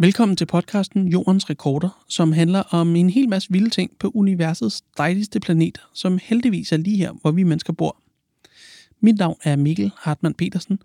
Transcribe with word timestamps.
Velkommen 0.00 0.36
til 0.36 0.46
podcasten 0.46 1.08
Jordens 1.08 1.50
Rekorder, 1.50 2.04
som 2.08 2.32
handler 2.32 2.62
om 2.62 2.96
en 2.96 3.10
hel 3.10 3.28
masse 3.28 3.50
vilde 3.50 3.70
ting 3.70 3.90
på 3.98 4.10
universets 4.14 4.82
dejligste 4.96 5.40
planet, 5.40 5.80
som 5.92 6.18
heldigvis 6.22 6.72
er 6.72 6.76
lige 6.76 6.96
her, 6.96 7.12
hvor 7.12 7.30
vi 7.30 7.42
mennesker 7.42 7.72
bor. 7.72 7.96
Mit 9.00 9.18
navn 9.18 9.36
er 9.44 9.56
Mikkel 9.56 9.92
Hartmann 9.96 10.34
Petersen, 10.34 10.78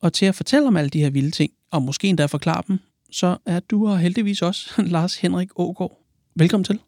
og 0.00 0.12
til 0.12 0.26
at 0.26 0.34
fortælle 0.34 0.68
om 0.68 0.76
alle 0.76 0.90
de 0.90 1.00
her 1.00 1.10
vilde 1.10 1.30
ting, 1.30 1.52
og 1.70 1.82
måske 1.82 2.08
endda 2.08 2.26
forklare 2.26 2.62
dem, 2.68 2.78
så 3.10 3.36
er 3.46 3.60
du 3.60 3.88
og 3.88 3.98
heldigvis 3.98 4.42
også 4.42 4.70
Lars 4.82 5.16
Henrik 5.16 5.48
Ågaard. 5.56 6.00
Velkommen 6.34 6.64
til. 6.64 6.80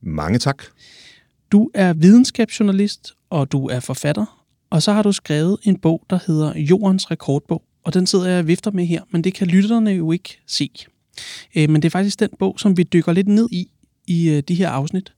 Mange 0.00 0.38
tak. 0.38 0.62
Du 1.52 1.70
er 1.74 1.92
videnskabsjournalist, 1.92 3.12
og 3.30 3.52
du 3.52 3.66
er 3.66 3.80
forfatter, 3.80 4.43
og 4.74 4.82
så 4.82 4.92
har 4.92 5.02
du 5.02 5.12
skrevet 5.12 5.58
en 5.62 5.78
bog, 5.78 6.02
der 6.10 6.18
hedder 6.26 6.58
Jordens 6.58 7.10
Rekordbog, 7.10 7.62
og 7.84 7.94
den 7.94 8.06
sidder 8.06 8.28
jeg 8.28 8.38
og 8.38 8.46
vifter 8.46 8.70
med 8.70 8.86
her, 8.86 9.02
men 9.10 9.24
det 9.24 9.34
kan 9.34 9.46
lytterne 9.46 9.90
jo 9.90 10.12
ikke 10.12 10.40
se. 10.46 10.70
Øh, 11.56 11.70
men 11.70 11.82
det 11.82 11.88
er 11.88 11.90
faktisk 11.90 12.20
den 12.20 12.30
bog, 12.38 12.60
som 12.60 12.76
vi 12.76 12.82
dykker 12.82 13.12
lidt 13.12 13.28
ned 13.28 13.48
i, 13.52 13.70
i 14.06 14.28
øh, 14.30 14.42
de 14.48 14.54
her 14.54 14.68
afsnit. 14.68 15.12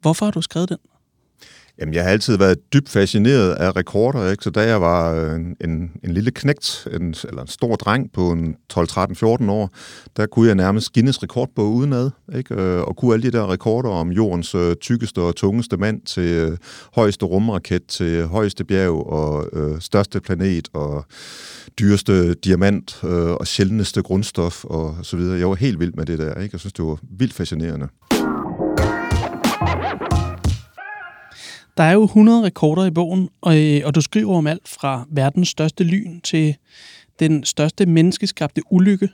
Hvorfor 0.00 0.26
har 0.26 0.30
du 0.30 0.42
skrevet 0.42 0.68
den? 0.68 0.78
Jamen, 1.80 1.94
jeg 1.94 2.02
har 2.02 2.10
altid 2.10 2.38
været 2.38 2.72
dybt 2.72 2.88
fascineret 2.88 3.52
af 3.52 3.76
rekorder, 3.76 4.30
ikke? 4.30 4.44
så 4.44 4.50
da 4.50 4.60
jeg 4.60 4.80
var 4.80 5.14
øh, 5.14 5.36
en, 5.36 5.56
en, 5.60 5.90
en 6.04 6.10
lille 6.10 6.30
knægt, 6.30 6.88
en, 6.92 7.14
eller 7.28 7.42
en 7.42 7.48
stor 7.48 7.76
dreng 7.76 8.12
på 8.12 8.30
en 8.30 8.56
12, 8.68 8.88
13, 8.88 9.16
14 9.16 9.48
år, 9.48 9.70
der 10.16 10.26
kunne 10.26 10.46
jeg 10.46 10.54
nærmest 10.54 10.92
Guinness 10.92 11.22
rekordbog 11.22 11.74
udenad, 11.74 12.10
ikke? 12.36 12.54
Øh, 12.54 12.82
og 12.82 12.96
kunne 12.96 13.14
alle 13.14 13.30
de 13.30 13.38
der 13.38 13.52
rekorder 13.52 13.90
om 13.90 14.10
jordens 14.10 14.54
øh, 14.54 14.76
tykkeste 14.76 15.20
og 15.20 15.36
tungeste 15.36 15.76
mand 15.76 16.00
til 16.02 16.22
øh, 16.22 16.58
højeste 16.94 17.26
rumraket, 17.26 17.86
til 17.86 18.26
højeste 18.26 18.64
bjerg 18.64 19.06
og 19.06 19.48
øh, 19.52 19.80
største 19.80 20.20
planet 20.20 20.68
og 20.72 21.04
dyreste 21.78 22.34
diamant 22.34 23.00
øh, 23.04 23.30
og 23.30 23.46
sjældneste 23.46 24.02
grundstof 24.02 24.64
og 24.64 24.96
så 25.02 25.16
videre. 25.16 25.38
Jeg 25.38 25.48
var 25.48 25.54
helt 25.54 25.80
vild 25.80 25.92
med 25.94 26.06
det 26.06 26.18
der, 26.18 26.40
ikke? 26.40 26.54
jeg 26.54 26.60
synes, 26.60 26.72
det 26.72 26.84
var 26.84 26.98
vildt 27.02 27.34
fascinerende. 27.34 27.88
Der 31.78 31.84
er 31.84 31.92
jo 31.92 32.04
100 32.04 32.44
rekorder 32.44 32.86
i 32.86 32.90
bogen, 32.90 33.28
og, 33.40 33.58
øh, 33.58 33.80
og 33.84 33.94
du 33.94 34.00
skriver 34.00 34.36
om 34.36 34.46
alt 34.46 34.68
fra 34.68 35.06
verdens 35.10 35.48
største 35.48 35.84
lyn 35.84 36.20
til 36.20 36.56
den 37.20 37.44
største 37.44 37.86
menneskeskabte 37.86 38.62
ulykke. 38.70 39.08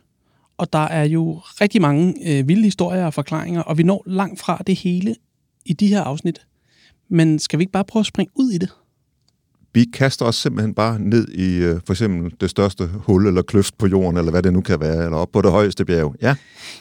Og 0.59 0.73
der 0.73 0.79
er 0.79 1.05
jo 1.05 1.41
rigtig 1.61 1.81
mange 1.81 2.15
øh, 2.27 2.49
vilde 2.49 2.63
historier 2.63 3.07
og 3.07 3.15
forklaringer, 3.15 3.63
og 3.63 3.79
vi 3.79 3.83
når 3.83 4.03
langt 4.07 4.41
fra 4.41 4.63
det 4.67 4.77
hele 4.77 5.15
i 5.65 5.73
de 5.73 5.87
her 5.87 6.01
afsnit. 6.01 6.47
Men 7.09 7.39
skal 7.39 7.59
vi 7.59 7.63
ikke 7.63 7.73
bare 7.73 7.85
prøve 7.85 8.01
at 8.01 8.07
springe 8.07 8.33
ud 8.35 8.51
i 8.51 8.59
det? 8.59 8.69
Vi 9.75 9.85
kaster 9.85 10.25
os 10.25 10.37
simpelthen 10.37 10.75
bare 10.75 10.99
ned 10.99 11.29
i 11.29 11.57
øh, 11.57 11.81
for 11.87 11.93
eksempel 11.93 12.35
det 12.41 12.51
største 12.51 12.87
hul 12.87 13.27
eller 13.27 13.43
kløft 13.43 13.79
på 13.79 13.87
jorden, 13.87 14.17
eller 14.17 14.31
hvad 14.31 14.43
det 14.43 14.53
nu 14.53 14.61
kan 14.61 14.81
være, 14.81 15.05
eller 15.05 15.17
op 15.17 15.33
på 15.33 15.43
det 15.43 15.51
højeste 15.51 15.85
bjerg. 15.85 16.15
Ja. 16.23 16.37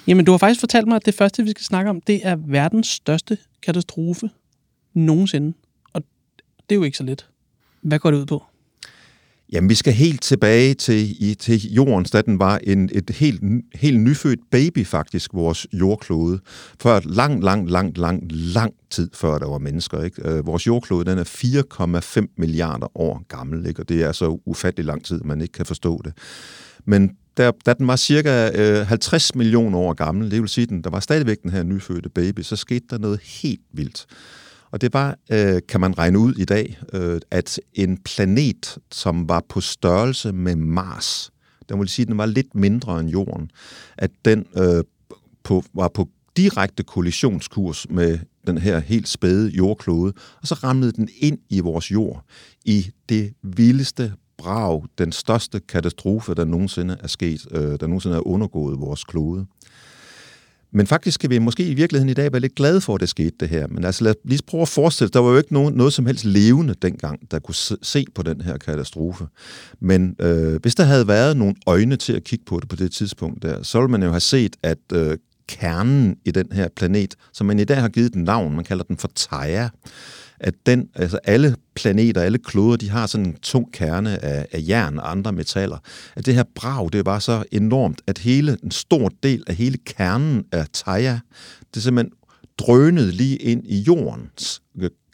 Jamen, 0.07 0.25
du 0.25 0.31
har 0.31 0.37
faktisk 0.37 0.59
fortalt 0.59 0.87
mig, 0.87 0.95
at 0.95 1.05
det 1.05 1.13
første, 1.13 1.43
vi 1.43 1.49
skal 1.49 1.63
snakke 1.63 1.89
om, 1.89 2.01
det 2.01 2.19
er 2.23 2.35
verdens 2.47 2.87
største 2.87 3.37
katastrofe 3.63 4.29
nogensinde 4.93 5.53
det 6.69 6.75
er 6.75 6.79
jo 6.79 6.83
ikke 6.83 6.97
så 6.97 7.03
let. 7.03 7.27
Hvad 7.81 7.99
går 7.99 8.11
det 8.11 8.17
ud 8.17 8.25
på? 8.25 8.43
Jamen, 9.53 9.69
vi 9.69 9.75
skal 9.75 9.93
helt 9.93 10.21
tilbage 10.21 10.73
til, 10.73 11.29
i, 11.29 11.35
til 11.35 11.73
jorden, 11.73 12.05
da 12.05 12.21
den 12.21 12.39
var 12.39 12.59
en, 12.63 12.89
et 12.91 13.09
helt, 13.09 13.41
helt 13.75 13.99
nyfødt 13.99 14.39
baby 14.51 14.85
faktisk, 14.85 15.33
vores 15.33 15.67
jordklode. 15.73 16.39
Før 16.81 16.99
lang, 17.05 17.43
lang, 17.43 17.69
lang, 17.69 17.97
lang, 17.97 18.31
lang 18.31 18.73
tid 18.89 19.09
før 19.13 19.37
der 19.37 19.49
var 19.49 19.57
mennesker. 19.57 20.03
Ikke? 20.03 20.29
Øh, 20.29 20.45
vores 20.45 20.67
jordklode, 20.67 21.11
den 21.11 21.17
er 21.17 22.23
4,5 22.23 22.35
milliarder 22.37 22.97
år 22.97 23.25
gammel, 23.27 23.67
ikke? 23.67 23.81
og 23.81 23.89
det 23.89 24.03
er 24.03 24.11
så 24.11 24.39
ufattelig 24.45 24.85
lang 24.85 25.05
tid, 25.05 25.19
man 25.19 25.41
ikke 25.41 25.51
kan 25.51 25.65
forstå 25.65 26.01
det. 26.03 26.13
Men 26.85 27.11
da, 27.37 27.51
da 27.65 27.73
den 27.73 27.87
var 27.87 27.95
cirka 27.95 28.51
øh, 28.55 28.87
50 28.87 29.35
millioner 29.35 29.79
år 29.79 29.93
gammel, 29.93 30.31
det 30.31 30.41
vil 30.41 30.49
sige, 30.49 30.67
at 30.77 30.83
der 30.83 30.89
var 30.89 30.99
stadigvæk 30.99 31.43
den 31.43 31.51
her 31.51 31.63
nyfødte 31.63 32.09
baby, 32.09 32.41
så 32.41 32.55
skete 32.55 32.85
der 32.89 32.97
noget 32.97 33.19
helt 33.23 33.61
vildt. 33.73 34.05
Og 34.73 34.81
det 34.81 34.93
var, 34.93 35.17
øh, 35.31 35.61
kan 35.67 35.81
man 35.81 35.97
regne 35.97 36.19
ud 36.19 36.33
i 36.33 36.45
dag, 36.45 36.79
øh, 36.93 37.21
at 37.31 37.59
en 37.73 37.97
planet, 37.97 38.77
som 38.91 39.29
var 39.29 39.43
på 39.49 39.61
størrelse 39.61 40.31
med 40.31 40.55
Mars, 40.55 41.31
den 41.69 41.79
vil 41.79 41.87
sige, 41.87 42.03
at 42.03 42.07
den 42.07 42.17
var 42.17 42.25
lidt 42.25 42.55
mindre 42.55 42.99
end 42.99 43.09
Jorden, 43.09 43.51
at 43.97 44.11
den 44.25 44.45
øh, 44.57 44.83
på, 45.43 45.63
var 45.73 45.87
på 45.87 46.09
direkte 46.37 46.83
kollisionskurs 46.83 47.89
med 47.89 48.19
den 48.47 48.57
her 48.57 48.79
helt 48.79 49.07
spæde 49.07 49.49
jordklode, 49.49 50.13
og 50.41 50.47
så 50.47 50.55
ramlede 50.55 50.91
den 50.91 51.09
ind 51.17 51.37
i 51.49 51.59
vores 51.59 51.91
jord 51.91 52.25
i 52.65 52.91
det 53.09 53.33
vildeste 53.43 54.13
brag, 54.37 54.83
den 54.97 55.11
største 55.11 55.59
katastrofe, 55.59 56.33
der 56.33 56.45
nogensinde 56.45 56.97
er 56.99 57.07
sket, 57.07 57.47
øh, 57.51 57.79
der 57.79 57.87
nogensinde 57.87 58.15
er 58.15 58.27
undergået 58.27 58.79
vores 58.79 59.03
klode. 59.03 59.45
Men 60.73 60.87
faktisk 60.87 61.15
skal 61.15 61.29
vi 61.29 61.39
måske 61.39 61.67
i 61.67 61.73
virkeligheden 61.73 62.09
i 62.09 62.13
dag 62.13 62.31
være 62.31 62.39
lidt 62.39 62.55
glade 62.55 62.81
for, 62.81 62.95
at 62.95 63.01
det 63.01 63.09
skete 63.09 63.35
det 63.39 63.49
her. 63.49 63.67
Men 63.67 63.83
altså 63.83 64.03
lad 64.03 64.11
os 64.11 64.17
lige 64.25 64.39
prøve 64.47 64.61
at 64.61 64.67
forestille 64.67 65.09
der 65.09 65.19
var 65.19 65.29
jo 65.31 65.37
ikke 65.37 65.53
nogen, 65.53 65.73
noget 65.73 65.93
som 65.93 66.05
helst 66.05 66.25
levende 66.25 66.73
dengang, 66.81 67.31
der 67.31 67.39
kunne 67.39 67.55
se 67.81 68.05
på 68.15 68.23
den 68.23 68.41
her 68.41 68.57
katastrofe. 68.57 69.25
Men 69.79 70.15
øh, 70.19 70.61
hvis 70.61 70.75
der 70.75 70.83
havde 70.83 71.07
været 71.07 71.37
nogle 71.37 71.55
øjne 71.67 71.95
til 71.95 72.13
at 72.13 72.23
kigge 72.23 72.45
på 72.45 72.59
det 72.59 72.69
på 72.69 72.75
det 72.75 72.91
tidspunkt 72.91 73.43
der, 73.43 73.63
så 73.63 73.79
ville 73.79 73.91
man 73.91 74.03
jo 74.03 74.09
have 74.09 74.19
set, 74.19 74.55
at 74.63 74.77
øh, 74.93 75.17
kernen 75.47 76.15
i 76.25 76.31
den 76.31 76.51
her 76.51 76.67
planet, 76.75 77.15
som 77.33 77.47
man 77.47 77.59
i 77.59 77.63
dag 77.63 77.81
har 77.81 77.89
givet 77.89 78.13
den 78.13 78.23
navn, 78.23 78.55
man 78.55 78.65
kalder 78.65 78.83
den 78.83 78.97
for 78.97 79.09
Theia, 79.15 79.69
at 80.39 80.53
den, 80.65 80.89
altså 80.95 81.19
alle 81.23 81.55
planeter, 81.75 82.21
alle 82.21 82.37
kloder, 82.37 82.77
de 82.77 82.89
har 82.89 83.07
sådan 83.07 83.25
en 83.25 83.35
tung 83.41 83.73
kerne 83.73 84.23
af, 84.23 84.47
af 84.51 84.63
jern 84.67 84.99
og 84.99 85.11
andre 85.11 85.31
metaller. 85.31 85.77
At 86.15 86.25
det 86.25 86.35
her 86.35 86.43
brag, 86.55 86.89
det 86.93 87.05
var 87.05 87.19
så 87.19 87.43
enormt, 87.51 88.01
at 88.07 88.17
hele, 88.17 88.57
en 88.63 88.71
stor 88.71 89.11
del 89.23 89.43
af 89.47 89.55
hele 89.55 89.77
kernen 89.77 90.45
af 90.51 90.65
Theia, 90.73 91.19
det 91.73 91.83
simpelthen 91.83 92.13
drønede 92.57 93.11
lige 93.11 93.37
ind 93.37 93.67
i 93.67 93.79
jordens 93.79 94.61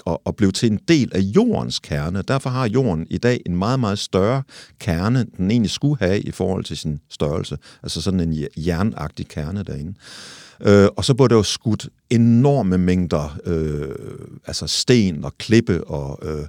og, 0.06 0.22
og 0.26 0.36
blev 0.36 0.52
til 0.52 0.72
en 0.72 0.80
del 0.88 1.12
af 1.16 1.20
jordens 1.20 1.80
kerne. 1.80 2.22
Derfor 2.22 2.50
har 2.50 2.68
jorden 2.68 3.08
i 3.10 3.18
dag 3.18 3.42
en 3.46 3.58
meget, 3.58 3.80
meget 3.80 4.00
større 4.00 4.44
kerne, 4.80 5.26
den 5.38 5.52
egentlig 5.52 5.72
skulle 5.72 5.98
have 6.00 6.20
i 6.20 6.32
forhold 6.32 6.64
til 6.64 6.78
sin 6.78 7.00
størrelse. 7.10 7.58
Altså 7.84 8.02
sådan 8.02 8.20
en 8.20 8.48
jernagtig 8.58 9.28
kerne 9.28 9.64
derinde. 9.64 9.94
Øh, 10.62 10.88
og 10.98 11.06
så 11.06 11.14
blev 11.14 11.30
der 11.30 11.36
jo 11.36 11.44
skudt 11.44 11.90
enorme 12.10 12.78
mængder 12.78 13.38
øh, 13.46 13.96
altså 14.48 14.68
sten 14.68 15.26
og 15.26 15.38
klippe 15.38 15.84
og 15.84 16.20
øh, 16.24 16.46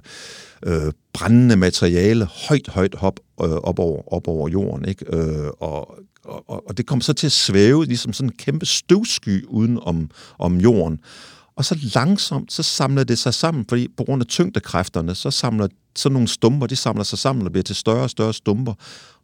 øh, 0.65 0.93
brændende 1.13 1.55
materiale 1.55 2.25
højt, 2.25 2.67
højt 2.67 2.95
op, 2.99 3.19
øh, 3.43 3.49
op, 3.49 3.79
over, 3.79 4.13
op 4.13 4.27
over 4.27 4.49
jorden. 4.49 4.85
Ikke? 4.85 5.15
Øh, 5.15 5.49
og, 5.59 5.97
og, 6.23 6.67
og 6.69 6.77
det 6.77 6.85
kom 6.85 7.01
så 7.01 7.13
til 7.13 7.27
at 7.27 7.31
svæve 7.31 7.85
ligesom 7.85 8.13
sådan 8.13 8.29
en 8.29 8.35
kæmpe 8.37 8.65
støvsky 8.65 9.45
uden 9.45 9.79
om, 9.81 10.09
om 10.39 10.57
jorden. 10.57 10.99
Og 11.55 11.65
så 11.65 11.77
langsomt, 11.95 12.53
så 12.53 12.63
samler 12.63 13.03
det 13.03 13.19
sig 13.19 13.33
sammen, 13.33 13.65
fordi 13.69 13.87
på 13.97 14.03
grund 14.03 14.21
af 14.21 14.27
tyngdekræfterne, 14.27 15.15
så 15.15 15.31
samler 15.31 15.67
sådan 15.95 16.13
nogle 16.13 16.27
stumper, 16.27 16.67
de 16.67 16.75
samler 16.75 17.03
sig 17.03 17.19
sammen 17.19 17.45
og 17.45 17.51
bliver 17.51 17.63
til 17.63 17.75
større 17.75 18.03
og 18.03 18.09
større 18.09 18.33
stumper. 18.33 18.73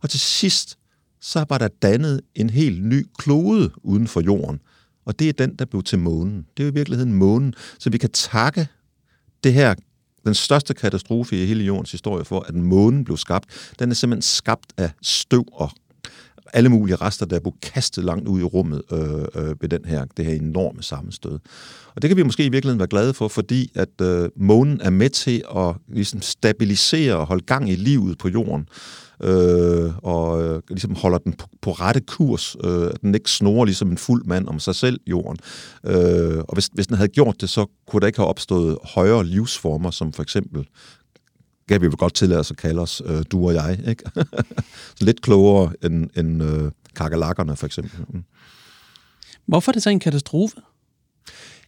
Og 0.01 0.09
til 0.09 0.19
sidst, 0.19 0.77
så 1.21 1.45
var 1.49 1.57
der 1.57 1.67
dannet 1.81 2.21
en 2.35 2.49
helt 2.49 2.85
ny 2.85 3.07
klode 3.17 3.71
uden 3.83 4.07
for 4.07 4.21
jorden. 4.21 4.59
Og 5.07 5.19
det 5.19 5.29
er 5.29 5.33
den, 5.33 5.55
der 5.55 5.65
blev 5.65 5.83
til 5.83 5.99
månen. 5.99 6.45
Det 6.57 6.63
er 6.63 6.67
jo 6.67 6.71
i 6.71 6.73
virkeligheden 6.73 7.13
månen. 7.13 7.53
Så 7.79 7.89
vi 7.89 7.97
kan 7.97 8.09
takke 8.09 8.67
det 9.43 9.53
her, 9.53 9.75
den 10.25 10.33
største 10.33 10.73
katastrofe 10.73 11.43
i 11.43 11.45
hele 11.45 11.63
jordens 11.63 11.91
historie 11.91 12.25
for, 12.25 12.39
at 12.39 12.55
månen 12.55 13.03
blev 13.03 13.17
skabt. 13.17 13.73
Den 13.79 13.89
er 13.89 13.95
simpelthen 13.95 14.21
skabt 14.21 14.73
af 14.77 14.91
støv 15.01 15.45
og 15.51 15.71
alle 16.53 16.69
mulige 16.69 16.95
rester, 16.95 17.25
der 17.25 17.39
blev 17.39 17.53
kastet 17.61 18.03
langt 18.03 18.27
ud 18.27 18.39
i 18.39 18.43
rummet 18.43 18.81
øh, 18.91 18.99
øh, 19.35 19.55
ved 19.61 19.69
den 19.69 19.85
her, 19.85 20.05
det 20.17 20.25
her 20.25 20.33
enorme 20.33 20.83
sammenstød. 20.83 21.39
Og 21.95 22.01
det 22.01 22.09
kan 22.09 22.17
vi 22.17 22.23
måske 22.23 22.45
i 22.45 22.49
virkeligheden 22.49 22.79
være 22.79 22.87
glade 22.87 23.13
for, 23.13 23.27
fordi 23.27 23.71
at 23.75 24.01
øh, 24.01 24.29
månen 24.35 24.81
er 24.81 24.89
med 24.89 25.09
til 25.09 25.43
at 25.55 25.75
ligesom, 25.87 26.21
stabilisere 26.21 27.15
og 27.17 27.25
holde 27.25 27.45
gang 27.45 27.69
i 27.69 27.75
livet 27.75 28.17
på 28.17 28.29
jorden 28.29 28.67
øh, 29.23 29.91
og 29.97 30.43
øh, 30.43 30.61
ligesom 30.69 30.95
holder 30.95 31.17
den 31.17 31.33
på, 31.33 31.47
på 31.61 31.71
rette 31.71 32.01
kurs. 32.01 32.55
Øh, 32.63 32.89
den 33.01 33.15
ikke 33.15 33.31
snorer 33.31 33.65
ligesom 33.65 33.91
en 33.91 33.97
fuld 33.97 34.25
mand 34.25 34.47
om 34.47 34.59
sig 34.59 34.75
selv, 34.75 34.99
jorden. 35.07 35.37
Øh, 35.85 36.37
og 36.39 36.53
hvis, 36.53 36.69
hvis 36.73 36.87
den 36.87 36.95
havde 36.95 37.09
gjort 37.09 37.41
det, 37.41 37.49
så 37.49 37.65
kunne 37.87 37.99
der 37.99 38.07
ikke 38.07 38.19
have 38.19 38.27
opstået 38.27 38.77
højere 38.83 39.25
livsformer, 39.25 39.91
som 39.91 40.13
for 40.13 40.23
eksempel 40.23 40.67
kan 41.67 41.81
vi 41.81 41.87
vel 41.87 41.97
godt 41.97 42.13
tillade 42.13 42.39
os 42.39 42.51
at 42.51 42.57
kalde 42.57 42.81
os, 42.81 43.01
øh, 43.05 43.23
du 43.31 43.47
og 43.47 43.53
jeg. 43.53 43.79
Ikke? 43.87 44.03
lidt 45.07 45.21
klogere 45.21 45.73
end, 45.83 46.09
end 46.15 46.43
øh, 46.43 46.71
kakalakkerne, 46.95 47.55
for 47.55 47.65
eksempel. 47.65 48.05
Mm. 48.09 48.23
Hvorfor 49.45 49.71
er 49.71 49.73
det 49.73 49.83
så 49.83 49.89
en 49.89 49.99
katastrofe? 49.99 50.55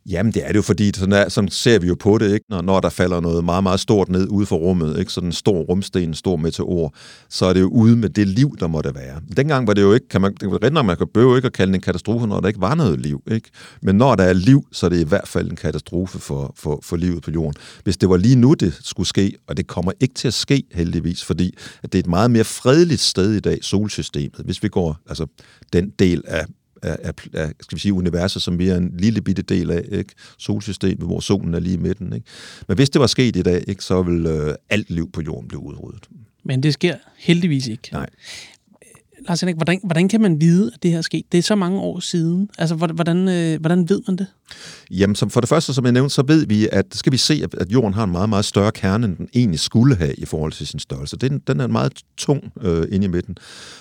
Jamen, 0.10 0.34
det 0.34 0.44
er 0.44 0.48
det 0.48 0.56
jo, 0.56 0.62
fordi 0.62 0.92
sådan, 0.96 1.14
er, 1.14 1.30
sådan 1.30 1.50
ser 1.50 1.80
vi 1.80 1.88
jo 1.88 1.96
på 2.00 2.18
det, 2.18 2.34
ikke? 2.34 2.46
Når, 2.50 2.62
når 2.62 2.80
der 2.80 2.90
falder 2.90 3.20
noget 3.20 3.44
meget, 3.44 3.64
meget 3.64 3.80
stort 3.80 4.10
ned 4.10 4.28
ude 4.30 4.46
for 4.46 4.56
rummet, 4.56 5.00
ikke? 5.00 5.12
sådan 5.12 5.30
en 5.30 5.34
stor 5.34 5.60
rumsten, 5.62 6.04
en 6.04 6.14
stor 6.14 6.36
meteor, 6.36 6.94
så 7.30 7.46
er 7.46 7.54
det 7.54 7.62
jo 7.62 7.68
ude 7.68 7.96
med 7.96 8.10
det 8.10 8.28
liv, 8.28 8.56
der 8.60 8.68
måtte 8.68 8.96
være. 8.96 9.22
Dengang 9.38 9.68
var 9.68 9.74
det 9.74 9.82
jo 9.82 9.94
ikke, 9.94 10.08
kan 10.08 10.22
man, 10.22 10.34
det 10.34 10.74
var 10.74 10.82
man 10.82 10.98
kan 10.98 11.08
bøve 11.14 11.36
ikke 11.36 11.46
at 11.46 11.54
kalde 11.54 11.72
det 11.72 11.78
en 11.78 11.82
katastrofe, 11.82 12.28
når 12.28 12.40
der 12.40 12.48
ikke 12.48 12.62
var 12.62 12.76
noget 12.76 13.00
liv. 13.00 13.22
Ikke? 13.32 13.50
Men 13.82 13.96
når 13.96 14.16
der 14.16 14.24
er 14.24 14.34
liv, 14.34 14.68
så 14.72 14.86
er 14.86 14.90
det 14.90 15.00
i 15.00 15.08
hvert 15.08 15.28
fald 15.28 15.50
en 15.50 15.56
katastrofe 15.56 16.20
for, 16.20 16.54
for, 16.58 16.80
for 16.84 16.96
livet 16.96 17.24
på 17.24 17.32
jorden. 17.32 17.54
Hvis 17.84 17.98
det 17.98 18.10
var 18.10 18.18
lige 18.18 18.36
nu, 18.36 18.54
det 18.54 18.80
skulle 18.84 19.08
ske, 19.08 19.34
og 19.48 19.58
det 19.58 19.68
kommer 19.68 19.92
ikke 20.00 20.14
til 20.14 20.28
at 20.28 20.34
ske 20.34 20.64
heldigvis, 20.72 21.24
fordi 21.24 21.58
at 21.84 21.92
det 21.92 21.98
er 21.98 22.04
et 22.04 22.10
meget 22.10 22.32
mere 22.32 22.44
fredeligt 22.44 23.02
sted 23.02 23.34
i 23.34 23.40
dag, 23.40 23.60
solsystemet. 23.62 24.42
Hvis 24.46 24.64
vi 24.64 24.68
går, 24.68 24.98
altså 25.10 25.26
den 25.74 25.90
del 26.00 26.24
af 26.28 26.46
af, 26.81 26.98
af, 27.04 27.14
af 27.34 27.52
skal 27.62 27.76
vi 27.76 27.80
sige, 27.80 27.94
universet, 27.94 28.42
som 28.42 28.60
vi 28.60 28.70
er 28.70 28.78
en 28.78 28.94
lille 28.98 29.22
bitte 29.22 29.42
del 29.42 29.72
af, 29.72 29.86
ikke? 29.92 30.14
solsystemet, 30.38 31.08
hvor 31.08 31.20
solen 31.20 31.54
er 31.54 31.60
lige 31.60 31.74
i 31.74 31.78
midten. 31.78 32.14
Ikke? 32.14 32.26
Men 32.68 32.78
hvis 32.78 32.90
det 32.90 33.02
var 33.02 33.08
sket 33.08 33.36
i 33.36 33.42
dag, 33.42 33.64
ikke, 33.68 33.84
så 33.84 34.02
vil 34.02 34.26
øh, 34.26 34.56
alt 34.70 34.90
liv 34.90 35.12
på 35.12 35.22
jorden 35.22 35.48
blive 35.48 35.62
udryddet. 35.64 36.08
Men 36.44 36.64
det 36.64 36.74
sker 36.74 36.96
heldigvis 37.18 37.68
ikke. 37.68 37.90
Nej. 37.92 38.10
Lars 39.30 39.42
Henrik, 39.42 39.56
hvordan, 39.56 39.80
hvordan 39.84 40.08
kan 40.08 40.22
man 40.22 40.42
vide, 40.42 40.72
at 40.74 40.84
det 40.84 40.92
her 40.92 40.98
er 40.98 41.02
sket? 41.02 41.26
Det 41.31 41.38
er 41.38 41.42
så 41.42 41.56
mange 41.56 41.80
år 41.80 42.00
siden. 42.00 42.50
Altså, 42.58 42.76
hvordan, 42.76 43.30
øh, 43.30 43.60
hvordan 43.60 43.90
ved 43.90 44.02
man 44.08 44.16
det? 44.18 44.28
Jamen, 44.92 45.16
som 45.16 45.30
for 45.30 45.40
det 45.40 45.50
første, 45.50 45.74
som 45.74 45.86
jeg 45.86 45.94
nævnte, 45.94 46.16
så 46.16 46.24
ved 46.28 46.46
vi, 46.46 46.70
at 46.72 46.86
skal 46.92 47.12
vi 47.12 47.18
se, 47.18 47.44
at 47.60 47.72
jorden 47.72 47.94
har 47.94 48.04
en 48.04 48.12
meget, 48.12 48.30
meget 48.30 48.46
større 48.46 48.72
kerne, 48.72 49.06
end 49.06 49.18
den 49.18 49.30
egentlig 49.36 49.60
skulle 49.60 49.96
have 49.96 50.14
i 50.14 50.26
forhold 50.26 50.52
til 50.52 50.68
sin 50.68 50.80
størrelse. 50.80 51.18
Den, 51.18 51.40
den 51.48 51.60
er 51.60 51.68
meget 51.68 51.94
tung 52.18 52.44
øh, 52.62 52.88
inde 52.92 53.06
i 53.06 53.10
midten. 53.10 53.38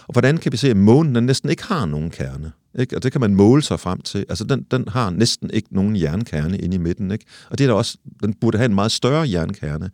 Og 0.07 0.13
hvordan 0.13 0.39
kan 0.39 0.53
vi 0.53 0.57
se, 0.57 0.71
at 0.71 0.77
månen 0.77 1.15
den 1.15 1.25
næsten 1.25 1.51
ikke 1.51 1.65
har 1.65 1.87
nogen 1.87 2.11
kerne? 2.11 2.53
Ikke? 2.79 2.97
Og 2.97 3.03
det 3.03 3.13
kan 3.13 3.21
man 3.21 3.35
måle 3.35 3.63
sig 3.63 3.81
frem 3.81 4.01
til. 4.01 4.27
Altså, 4.29 4.45
den, 4.45 4.67
den 4.71 4.89
har 4.89 5.11
næsten 5.11 5.51
ikke 5.53 5.69
nogen 5.71 5.97
jernkerne 5.97 6.59
inde 6.59 6.75
i 6.75 6.79
midten. 6.79 7.11
Ikke? 7.11 7.25
Og 7.51 7.59
det 7.59 7.65
er 7.65 7.69
der 7.69 7.75
også, 7.75 7.99
den 8.23 8.35
burde 8.41 8.59
have 8.59 8.67
en 8.67 8.75
meget 8.75 8.93
større 8.93 9.31
jernkerne. 9.31 9.91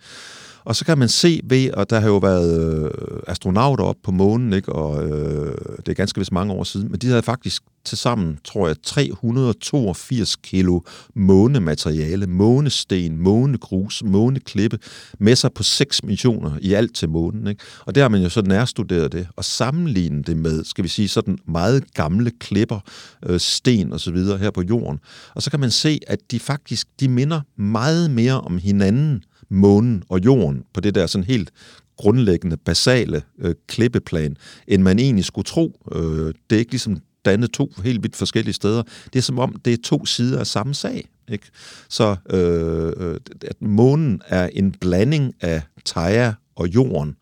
Og 0.64 0.76
så 0.76 0.84
kan 0.84 0.98
man 0.98 1.08
se 1.08 1.40
ved, 1.44 1.70
og 1.70 1.90
der 1.90 2.00
har 2.00 2.08
jo 2.08 2.16
været 2.16 2.84
øh, 2.84 2.90
astronauter 3.26 3.84
op 3.84 3.96
på 4.02 4.10
månen, 4.10 4.52
ikke? 4.52 4.72
og 4.72 5.04
øh, 5.04 5.54
det 5.76 5.88
er 5.88 5.94
ganske 5.94 6.18
vist 6.18 6.32
mange 6.32 6.52
år 6.52 6.64
siden, 6.64 6.90
men 6.90 6.98
de 6.98 7.06
havde 7.06 7.22
faktisk 7.22 7.62
til 7.84 7.98
sammen, 7.98 8.38
tror 8.44 8.66
jeg, 8.66 8.76
382 8.82 10.36
kilo 10.36 10.80
månemateriale, 11.14 12.26
månesten, 12.26 13.18
månegrus, 13.18 14.02
måneklippe, 14.04 14.78
med 15.18 15.36
sig 15.36 15.52
på 15.52 15.62
6 15.62 16.04
missioner 16.04 16.52
i 16.60 16.72
alt 16.72 16.94
til 16.94 17.08
månen. 17.08 17.46
Ikke? 17.46 17.62
Og 17.86 17.94
der 17.94 18.02
har 18.02 18.08
man 18.08 18.22
jo 18.22 18.28
så 18.28 18.42
nærstuderet 18.42 19.12
det, 19.12 19.28
og 19.36 19.44
sammenlignet 19.44 20.26
det 20.26 20.36
med, 20.36 20.64
skal 20.64 20.84
vi 20.84 20.88
sige, 20.88 21.08
sådan 21.08 21.38
meget 21.46 21.94
gamle 21.94 22.30
klipper, 22.40 22.80
øh, 23.26 23.40
sten 23.40 23.92
og 23.92 24.00
så 24.00 24.10
videre 24.10 24.38
her 24.38 24.50
på 24.50 24.62
jorden. 24.62 25.00
Og 25.34 25.42
så 25.42 25.50
kan 25.50 25.60
man 25.60 25.70
se, 25.70 26.00
at 26.06 26.18
de 26.30 26.40
faktisk, 26.40 26.88
de 27.00 27.08
minder 27.08 27.40
meget 27.56 28.10
mere 28.10 28.40
om 28.40 28.58
hinanden, 28.58 29.24
månen 29.48 30.02
og 30.08 30.24
jorden 30.24 30.64
på 30.74 30.80
det 30.80 30.94
der 30.94 31.06
sådan 31.06 31.24
helt 31.24 31.52
grundlæggende, 31.96 32.56
basale 32.56 33.22
øh, 33.38 33.54
klippeplan, 33.66 34.36
end 34.68 34.82
man 34.82 34.98
egentlig 34.98 35.24
skulle 35.24 35.44
tro. 35.44 35.80
Øh, 35.92 36.34
det 36.50 36.56
er 36.56 36.58
ikke 36.58 36.72
ligesom 36.72 36.98
dannet 37.24 37.50
to 37.50 37.72
helt 37.84 38.02
vidt 38.02 38.16
forskellige 38.16 38.54
steder. 38.54 38.82
Det 39.12 39.18
er 39.18 39.22
som 39.22 39.38
om, 39.38 39.56
det 39.64 39.72
er 39.72 39.78
to 39.84 40.06
sider 40.06 40.40
af 40.40 40.46
samme 40.46 40.74
sag. 40.74 41.08
Ikke? 41.28 41.46
Så 41.88 42.16
øh, 42.30 42.92
øh 42.96 43.20
at 43.42 43.62
månen 43.62 44.20
er 44.26 44.48
en 44.52 44.72
blanding 44.72 45.34
af 45.40 45.62
Theia 45.84 46.34
og 46.56 46.68
jorden, 46.68 47.16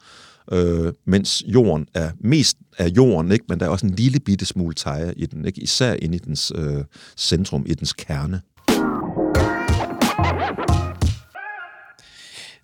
øh, 0.52 0.92
mens 1.04 1.42
jorden 1.46 1.86
er 1.94 2.10
mest 2.20 2.56
af 2.78 2.88
jorden, 2.88 3.32
ikke? 3.32 3.44
men 3.48 3.60
der 3.60 3.66
er 3.66 3.70
også 3.70 3.86
en 3.86 3.94
lille 3.94 4.20
bitte 4.20 4.46
smule 4.46 4.74
Theia 4.74 5.12
i 5.16 5.26
den, 5.26 5.44
ikke? 5.44 5.60
især 5.60 5.92
inde 5.92 6.16
i 6.16 6.18
dens 6.18 6.52
øh, 6.54 6.84
centrum, 7.16 7.64
i 7.66 7.74
dens 7.74 7.92
kerne. 7.92 8.40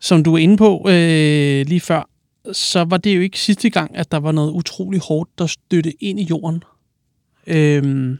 Som 0.00 0.22
du 0.22 0.34
er 0.34 0.38
inde 0.38 0.56
på 0.56 0.88
øh, 0.88 1.66
lige 1.66 1.80
før, 1.80 2.10
så 2.52 2.84
var 2.84 2.96
det 2.96 3.16
jo 3.16 3.20
ikke 3.20 3.40
sidste 3.40 3.70
gang, 3.70 3.96
at 3.96 4.12
der 4.12 4.18
var 4.18 4.32
noget 4.32 4.52
utrolig 4.52 5.00
hårdt, 5.00 5.38
der 5.38 5.46
støtte 5.46 6.04
ind 6.04 6.20
i 6.20 6.22
jorden. 6.22 6.62
Øhm, 7.46 8.18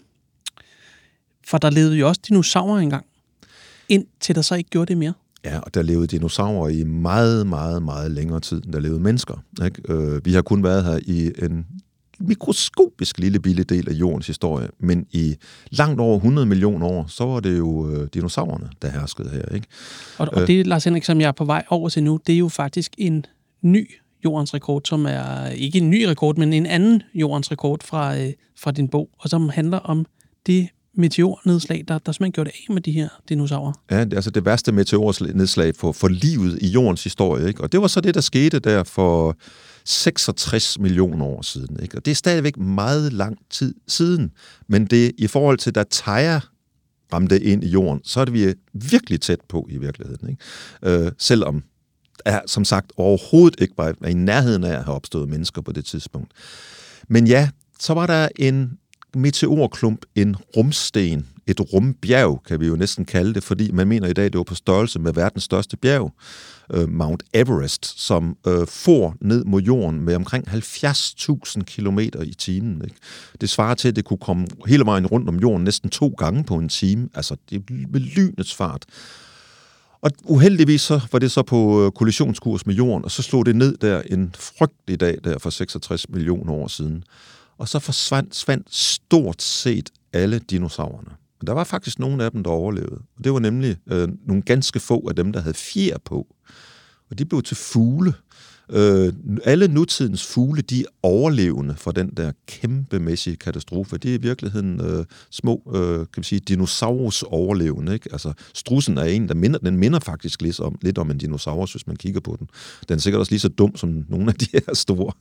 for 1.46 1.58
der 1.58 1.70
levede 1.70 1.96
jo 1.96 2.08
også 2.08 2.20
dinosaurer 2.28 2.78
engang, 2.78 3.06
indtil 3.88 4.34
der 4.34 4.42
så 4.42 4.54
ikke 4.54 4.70
gjorde 4.70 4.88
det 4.88 4.98
mere. 4.98 5.12
Ja, 5.44 5.58
og 5.58 5.74
der 5.74 5.82
levede 5.82 6.06
dinosaurer 6.06 6.68
i 6.68 6.82
meget, 6.82 7.46
meget, 7.46 7.82
meget 7.82 8.10
længere 8.10 8.40
tid, 8.40 8.64
end 8.64 8.72
der 8.72 8.80
levede 8.80 9.00
mennesker. 9.00 9.44
Ikke? 9.64 9.82
Øh, 9.88 10.24
vi 10.24 10.32
har 10.32 10.42
kun 10.42 10.62
været 10.62 10.84
her 10.84 11.00
i 11.06 11.32
en 11.44 11.66
mikroskopisk 12.20 13.18
lille 13.18 13.40
bitte 13.40 13.64
del 13.64 13.88
af 13.88 13.92
jordens 13.92 14.26
historie, 14.26 14.68
men 14.78 15.06
i 15.10 15.36
langt 15.70 16.00
over 16.00 16.16
100 16.16 16.46
millioner 16.46 16.86
år, 16.86 17.06
så 17.08 17.26
var 17.26 17.40
det 17.40 17.58
jo 17.58 17.90
øh, 17.90 18.08
dinosaurerne, 18.14 18.68
der 18.82 18.90
herskede 18.90 19.30
her. 19.30 19.54
Ikke? 19.54 19.66
Og, 20.18 20.28
og 20.32 20.46
det, 20.46 20.66
Lars 20.66 20.84
Henrik, 20.84 21.04
som 21.04 21.20
jeg 21.20 21.28
er 21.28 21.32
på 21.32 21.44
vej 21.44 21.64
over 21.68 21.88
til 21.88 22.02
nu, 22.02 22.20
det 22.26 22.34
er 22.34 22.38
jo 22.38 22.48
faktisk 22.48 22.92
en 22.98 23.24
ny 23.62 23.90
jordens 24.24 24.54
rekord, 24.54 24.82
som 24.84 25.06
er 25.06 25.46
ikke 25.46 25.78
en 25.78 25.90
ny 25.90 26.02
rekord, 26.02 26.36
men 26.36 26.52
en 26.52 26.66
anden 26.66 27.02
jordens 27.14 27.50
rekord 27.50 27.84
fra, 27.84 28.18
øh, 28.18 28.32
fra 28.56 28.70
din 28.70 28.88
bog, 28.88 29.10
og 29.18 29.30
som 29.30 29.48
handler 29.48 29.78
om 29.78 30.06
det 30.46 30.68
meteornedslag, 30.98 31.84
der, 31.88 31.98
der 31.98 32.12
simpelthen 32.12 32.32
gjorde 32.32 32.50
det 32.50 32.56
af 32.68 32.74
med 32.74 32.82
de 32.82 32.92
her 32.92 33.08
dinosaurer. 33.28 33.72
Ja, 33.90 34.04
det, 34.04 34.14
altså 34.14 34.30
det 34.30 34.44
værste 34.44 34.72
meteornedslag 34.72 35.76
for, 35.76 35.92
for 35.92 36.08
livet 36.08 36.58
i 36.62 36.68
jordens 36.68 37.04
historie. 37.04 37.48
Ikke? 37.48 37.60
Og 37.60 37.72
det 37.72 37.80
var 37.80 37.86
så 37.86 38.00
det, 38.00 38.14
der 38.14 38.20
skete 38.20 38.58
der 38.58 38.84
for 38.84 39.36
66 39.88 40.78
millioner 40.78 41.24
år 41.24 41.42
siden. 41.42 41.80
Ikke? 41.82 41.96
Og 41.96 42.04
det 42.04 42.10
er 42.10 42.14
stadigvæk 42.14 42.56
meget 42.56 43.12
lang 43.12 43.38
tid 43.50 43.74
siden, 43.88 44.30
men 44.66 44.86
det 44.86 45.12
i 45.18 45.26
forhold 45.26 45.58
til, 45.58 45.74
da 45.74 45.84
Theia 45.90 46.40
ramte 47.12 47.40
ind 47.40 47.64
i 47.64 47.68
jorden, 47.68 48.00
så 48.04 48.20
er 48.20 48.24
det 48.24 48.34
vi 48.34 48.54
virkelig 48.72 49.20
tæt 49.20 49.40
på 49.48 49.66
i 49.70 49.76
virkeligheden. 49.76 50.28
Ikke? 50.30 51.04
Øh, 51.04 51.12
selvom 51.18 51.62
er 52.24 52.40
som 52.46 52.64
sagt 52.64 52.92
overhovedet 52.96 53.60
ikke 53.60 53.74
bare 53.74 53.94
i 54.08 54.14
nærheden 54.14 54.64
af 54.64 54.76
at 54.76 54.84
have 54.84 54.94
opstået 54.94 55.28
mennesker 55.28 55.62
på 55.62 55.72
det 55.72 55.84
tidspunkt. 55.84 56.32
Men 57.08 57.26
ja, 57.26 57.50
så 57.80 57.94
var 57.94 58.06
der 58.06 58.28
en 58.36 58.78
meteorklump, 59.14 60.06
en 60.14 60.36
rumsten, 60.36 61.26
et 61.48 61.72
rumbjerg, 61.72 62.42
kan 62.46 62.60
vi 62.60 62.66
jo 62.66 62.76
næsten 62.76 63.04
kalde 63.04 63.34
det, 63.34 63.44
fordi 63.44 63.70
man 63.70 63.88
mener 63.88 64.08
i 64.08 64.12
dag, 64.12 64.24
det 64.24 64.36
var 64.36 64.42
på 64.42 64.54
størrelse 64.54 64.98
med 64.98 65.12
verdens 65.12 65.44
største 65.44 65.76
bjerg, 65.76 66.12
øh, 66.74 66.88
Mount 66.88 67.22
Everest, 67.34 68.00
som 68.00 68.36
øh, 68.46 68.66
ned 69.20 69.44
mod 69.44 69.62
jorden 69.62 70.00
med 70.00 70.14
omkring 70.14 70.48
70.000 70.48 71.62
km 71.62 71.98
i 72.22 72.34
timen. 72.38 72.82
Ikke? 72.84 72.96
Det 73.40 73.50
svarer 73.50 73.74
til, 73.74 73.88
at 73.88 73.96
det 73.96 74.04
kunne 74.04 74.18
komme 74.18 74.46
hele 74.66 74.84
vejen 74.84 75.06
rundt 75.06 75.28
om 75.28 75.36
jorden 75.36 75.64
næsten 75.64 75.90
to 75.90 76.14
gange 76.18 76.44
på 76.44 76.54
en 76.54 76.68
time. 76.68 77.08
Altså, 77.14 77.36
det 77.50 77.70
med 77.70 78.00
lynets 78.00 78.54
fart. 78.54 78.84
Og 80.02 80.10
uheldigvis 80.24 80.80
så 80.80 81.00
var 81.12 81.18
det 81.18 81.30
så 81.30 81.42
på 81.42 81.84
øh, 81.84 81.92
kollisionskurs 81.92 82.66
med 82.66 82.74
jorden, 82.74 83.04
og 83.04 83.10
så 83.10 83.22
slog 83.22 83.46
det 83.46 83.56
ned 83.56 83.76
der 83.76 84.02
en 84.02 84.34
frygtelig 84.38 85.00
dag 85.00 85.18
der 85.24 85.38
for 85.38 85.50
66 85.50 86.08
millioner 86.08 86.52
år 86.52 86.68
siden. 86.68 87.04
Og 87.58 87.68
så 87.68 87.78
forsvandt, 87.78 88.28
forsvandt 88.34 88.74
stort 88.74 89.42
set 89.42 89.90
alle 90.12 90.38
dinosaurerne. 90.38 91.10
Der 91.48 91.54
var 91.54 91.64
faktisk 91.64 91.98
nogle 91.98 92.24
af 92.24 92.30
dem, 92.30 92.42
der 92.42 92.50
overlevede. 92.50 93.00
Og 93.16 93.24
det 93.24 93.32
var 93.32 93.38
nemlig 93.38 93.76
øh, 93.86 94.08
nogle 94.26 94.42
ganske 94.42 94.80
få 94.80 95.08
af 95.08 95.16
dem, 95.16 95.32
der 95.32 95.40
havde 95.40 95.54
fjer 95.54 95.96
på. 96.04 96.26
Og 97.10 97.18
de 97.18 97.24
blev 97.24 97.42
til 97.42 97.56
fugle. 97.56 98.14
Øh, 98.70 99.12
alle 99.44 99.68
nutidens 99.68 100.26
fugle, 100.26 100.62
de 100.62 100.80
er 100.80 100.84
overlevende 101.02 101.74
fra 101.76 101.92
den 101.92 102.10
der 102.16 102.32
kæmpemæssige 102.46 103.36
katastrofe. 103.36 103.98
Det 103.98 104.10
er 104.10 104.14
i 104.14 104.20
virkeligheden 104.20 104.80
øh, 104.80 105.04
små, 105.30 105.72
øh, 105.74 105.98
kan 105.98 106.08
man 106.16 106.24
sige, 106.24 106.38
dinosaurus 106.38 107.22
overlevende. 107.22 107.94
Ikke? 107.94 108.08
Altså, 108.12 108.32
strussen 108.54 108.98
er 108.98 109.04
en, 109.04 109.28
der 109.28 109.34
minder, 109.34 109.58
den 109.58 109.76
minder 109.76 109.98
faktisk 110.00 110.42
lidt 110.42 110.60
om, 110.60 110.78
lidt 110.82 110.98
om 110.98 111.10
en 111.10 111.18
dinosaurus, 111.18 111.72
hvis 111.72 111.86
man 111.86 111.96
kigger 111.96 112.20
på 112.20 112.36
den. 112.38 112.48
Den 112.88 112.96
er 112.96 113.00
sikkert 113.00 113.20
også 113.20 113.32
lige 113.32 113.40
så 113.40 113.48
dum 113.48 113.76
som 113.76 114.04
nogle 114.08 114.28
af 114.28 114.34
de 114.34 114.46
her 114.52 114.74
store 114.74 115.12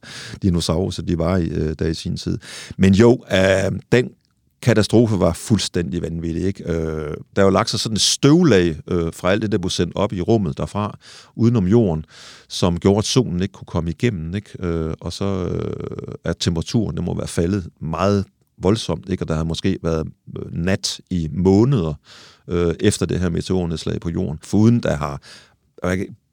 dinosaurer, 0.42 1.02
de 1.08 1.18
var 1.18 1.38
i, 1.38 1.48
øh, 1.48 1.76
der 1.80 1.88
i 1.88 1.94
sin 1.94 2.18
tid. 2.18 2.38
Men 2.78 2.94
jo, 2.94 3.24
øh, 3.32 3.80
den 3.92 4.10
katastrofe 4.62 5.20
var 5.20 5.34
fuldstændig 5.34 6.02
vanvittig. 6.02 6.44
Ikke? 6.44 6.64
Øh, 6.72 7.18
der 7.36 7.42
er 7.42 7.44
jo 7.44 7.50
lagt 7.50 7.70
sig 7.70 7.80
sådan 7.80 7.96
et 7.96 8.02
støvlag 8.02 8.76
øh, 8.88 9.14
fra 9.14 9.32
alt 9.32 9.42
det, 9.42 9.52
der 9.52 9.58
blev 9.58 9.70
sendt 9.70 9.96
op 9.96 10.14
i 10.14 10.22
rummet 10.22 10.58
derfra, 10.58 10.98
udenom 11.36 11.68
jorden, 11.68 12.06
som 12.50 12.80
gjorde, 12.80 12.98
at 12.98 13.06
solen 13.06 13.42
ikke 13.42 13.52
kunne 13.52 13.66
komme 13.66 13.90
igennem. 13.90 14.36
Ikke? 14.36 14.50
Øh, 14.60 14.94
og 15.02 15.14
så 15.14 15.26
øh, 15.26 16.14
er 16.24 16.34
temperaturen, 16.34 16.96
det 16.96 17.04
må 17.04 17.16
være 17.16 17.28
faldet 17.28 17.68
meget 17.82 18.26
voldsomt, 18.62 19.10
ikke? 19.10 19.24
og 19.24 19.28
der 19.28 19.36
har 19.36 19.44
måske 19.44 19.80
været 19.84 20.08
øh, 20.40 20.54
nat 20.54 21.02
i 21.10 21.30
måneder 21.32 21.94
øh, 22.48 22.76
efter 22.80 23.06
det 23.06 23.20
her 23.20 23.30
meteornedslag 23.30 24.00
på 24.00 24.10
jorden, 24.10 24.40
foruden 24.44 24.80
der 24.80 24.96
har 24.96 25.22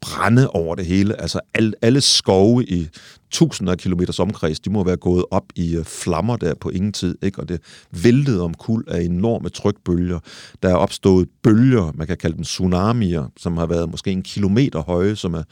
brænde 0.01 0.51
over 0.51 0.75
det 0.75 0.87
hele. 0.87 1.21
Altså 1.21 1.41
al, 1.55 1.75
alle 1.83 2.01
skove 2.01 2.65
i 2.65 2.89
tusinder 3.35 3.73
af 3.73 3.79
kilometers 3.79 4.19
omkreds, 4.19 4.61
de 4.61 4.71
må 4.71 4.85
være 4.85 4.97
gået 4.97 5.25
op 5.31 5.45
i 5.57 5.77
øh, 5.77 5.85
flammer 5.85 6.37
der 6.37 6.55
på 6.55 6.71
ingen 6.71 6.93
tid, 6.93 7.19
ikke? 7.23 7.41
og 7.41 7.49
det 7.49 7.61
væltede 7.91 8.43
om 8.43 8.55
kul 8.55 8.85
af 8.89 9.03
enorme 9.03 9.49
trykbølger. 9.49 10.19
Der 10.63 10.69
er 10.69 10.75
opstået 10.75 11.29
bølger, 11.43 11.93
man 11.95 12.07
kan 12.07 12.17
kalde 12.17 12.37
dem 12.37 12.45
tsunamier, 12.45 13.33
som 13.37 13.57
har 13.57 13.67
været 13.67 13.91
måske 13.91 14.11
en 14.11 14.23
kilometer 14.23 14.83
høje, 14.83 15.17
som 15.17 15.35
er 15.35 15.43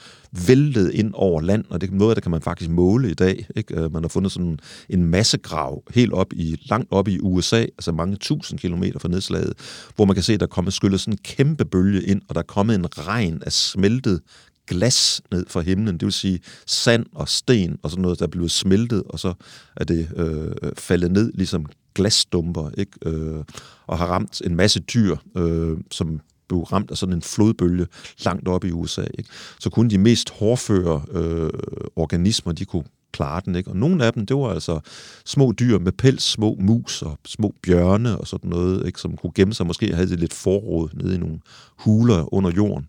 væltet 0.47 0.91
ind 0.95 1.11
over 1.15 1.41
land, 1.41 1.65
og 1.71 1.81
det 1.81 1.91
er 1.91 1.95
noget, 1.95 2.17
der 2.17 2.21
kan 2.21 2.31
man 2.31 2.43
faktisk 2.43 2.71
måle 2.71 3.11
i 3.11 3.15
dag. 3.15 3.47
Ikke? 3.57 3.81
Øh, 3.81 3.93
man 3.93 4.03
har 4.03 4.09
fundet 4.09 4.33
sådan 4.33 4.59
en 4.89 5.05
massegrav 5.05 5.83
helt 5.95 6.13
op 6.13 6.33
i, 6.33 6.57
langt 6.71 6.89
op 6.91 7.09
i 7.09 7.19
USA, 7.21 7.61
altså 7.61 7.93
mange 7.93 8.17
tusind 8.17 8.59
kilometer 8.59 8.99
fra 8.99 9.09
nedslaget, 9.09 9.53
hvor 9.97 10.05
man 10.05 10.15
kan 10.15 10.23
se, 10.23 10.35
at 10.35 10.41
der 10.41 10.47
er 10.47 10.51
kommet 10.51 10.75
skyllet 10.75 11.01
sådan 11.01 11.15
en 11.15 11.19
kæmpe 11.25 11.65
bølge 11.65 12.03
ind, 12.03 12.23
og 12.29 12.35
der 12.35 12.41
er 12.41 12.47
kommet 12.47 12.75
en 12.75 12.99
regn 12.99 13.43
af 13.47 13.53
smeltet 13.53 14.21
glas 14.67 15.23
ned 15.31 15.47
fra 15.49 15.61
himlen, 15.61 15.95
det 15.95 16.05
vil 16.05 16.13
sige 16.13 16.41
sand 16.67 17.07
og 17.15 17.29
sten 17.29 17.79
og 17.83 17.91
sådan 17.91 18.03
noget, 18.03 18.19
der 18.19 18.27
er 18.27 18.31
blevet 18.31 18.51
smeltet, 18.51 19.03
og 19.09 19.19
så 19.19 19.35
er 19.77 19.85
det 19.85 20.09
øh, 20.17 20.73
faldet 20.79 21.13
ned 21.13 21.33
ligesom 21.35 21.67
glasdumper, 21.95 22.71
ikke? 22.79 22.93
Øh, 23.07 23.45
og 23.87 23.99
har 23.99 24.07
ramt 24.07 24.43
en 24.45 24.57
masse 24.57 24.81
dyr, 24.81 25.17
øh, 25.37 25.77
som 25.91 26.21
blev 26.49 26.63
ramt 26.63 26.91
af 26.91 26.97
sådan 26.97 27.15
en 27.15 27.23
flodbølge 27.23 27.87
langt 28.25 28.49
op 28.49 28.65
i 28.65 28.71
USA. 28.71 29.05
Ikke? 29.19 29.31
Så 29.61 29.71
kun 29.71 29.91
de 29.91 29.99
mest 29.99 30.31
hårdføre 30.31 31.03
øh, 31.13 31.51
organismer, 31.97 32.53
de 32.53 32.65
kunne 32.65 32.85
klare 33.13 33.43
den. 33.45 33.55
Ikke? 33.55 33.71
Og 33.71 33.77
nogle 33.77 34.05
af 34.05 34.13
dem, 34.13 34.27
det 34.27 34.37
var 34.37 34.49
altså 34.49 34.81
små 35.25 35.53
dyr 35.59 35.79
med 35.79 35.93
pels, 35.93 36.23
små 36.23 36.57
mus 36.61 37.03
og 37.03 37.19
små 37.27 37.55
bjørne 37.63 38.19
og 38.19 38.27
sådan 38.27 38.51
noget, 38.51 38.87
ikke? 38.87 39.01
som 39.01 39.17
kunne 39.17 39.33
gemme 39.35 39.55
sig, 39.55 39.67
måske 39.67 39.95
havde 39.95 40.11
det 40.11 40.21
lidt 40.21 40.35
forråd 40.35 40.89
nede 40.95 41.15
i 41.15 41.19
nogle 41.19 41.39
huler 41.79 42.35
under 42.35 42.51
jorden 42.51 42.89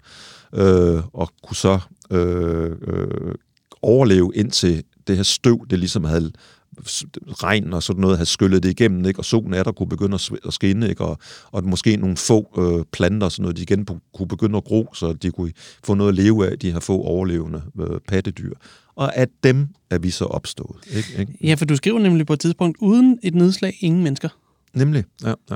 øh, 0.53 1.01
og 1.13 1.29
kunne 1.43 1.55
så 1.55 1.79
øh, 2.12 2.72
øh, 2.88 3.36
overleve 3.81 4.31
indtil 4.36 4.83
det 5.07 5.15
her 5.15 5.24
støv, 5.24 5.65
det 5.69 5.79
ligesom 5.79 6.03
havde 6.03 6.31
regn 7.43 7.74
og 7.74 7.83
sådan 7.83 8.01
noget 8.01 8.17
havde 8.17 8.29
skyllet 8.29 8.63
det 8.63 8.69
igennem, 8.69 9.05
ikke? 9.05 9.19
og 9.19 9.25
solen 9.25 9.53
er 9.53 9.63
der 9.63 9.72
kunne 9.72 9.89
begynde 9.89 10.17
at 10.45 10.53
skinne, 10.53 10.89
ikke? 10.89 11.03
Og, 11.03 11.17
og 11.51 11.63
måske 11.63 11.95
nogle 11.95 12.17
få 12.17 12.50
øh, 12.57 12.86
planter, 12.91 13.29
sådan 13.29 13.41
noget, 13.41 13.57
de 13.57 13.62
igen 13.62 13.88
kunne 14.13 14.27
begynde 14.27 14.57
at 14.57 14.63
gro, 14.63 14.88
så 14.93 15.13
de 15.13 15.31
kunne 15.31 15.51
få 15.83 15.93
noget 15.93 16.10
at 16.10 16.15
leve 16.15 16.51
af, 16.51 16.60
de 16.60 16.72
her 16.72 16.79
få 16.79 17.01
overlevende 17.01 17.62
øh, 17.79 18.00
pattedyr. 18.07 18.53
Og 18.95 19.17
af 19.17 19.27
dem 19.43 19.67
er 19.89 19.98
vi 19.98 20.10
så 20.10 20.25
opstået. 20.25 20.77
Ikke? 20.91 21.10
Ikke? 21.19 21.38
Ja, 21.43 21.53
for 21.53 21.65
du 21.65 21.75
skriver 21.75 22.00
nemlig 22.00 22.25
på 22.25 22.33
et 22.33 22.39
tidspunkt, 22.39 22.77
uden 22.81 23.19
et 23.24 23.36
nedslag, 23.36 23.77
ingen 23.79 24.03
mennesker. 24.03 24.29
Nemlig, 24.74 25.03
ja. 25.24 25.33
ja. 25.51 25.55